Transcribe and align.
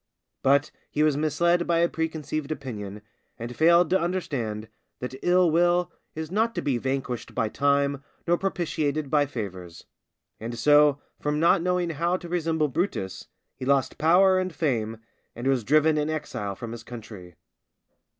But 0.41 0.71
he 0.89 1.03
was 1.03 1.15
misled 1.15 1.67
by 1.67 1.77
a 1.77 1.87
preconceived 1.87 2.51
opinion, 2.51 3.03
and 3.37 3.55
failed 3.55 3.91
to 3.91 4.01
understand 4.01 4.67
that 4.99 5.13
ill 5.21 5.51
will 5.51 5.91
is 6.15 6.31
not 6.31 6.55
to 6.55 6.61
be 6.63 6.79
vanquished 6.79 7.35
by 7.35 7.49
time 7.49 8.03
nor 8.25 8.35
propitiated 8.35 9.11
by 9.11 9.27
favours. 9.27 9.85
And, 10.39 10.57
so, 10.57 10.99
from 11.19 11.39
not 11.39 11.61
knowing 11.61 11.91
how 11.91 12.17
to 12.17 12.27
resemble 12.27 12.67
Brutus, 12.67 13.27
he 13.55 13.63
lost 13.63 13.99
power, 13.99 14.39
and 14.39 14.51
fame, 14.51 14.97
and 15.35 15.45
was 15.45 15.63
driven 15.63 15.99
an 15.99 16.09
exile 16.09 16.55
from 16.55 16.71
his 16.71 16.81
country. 16.83 17.35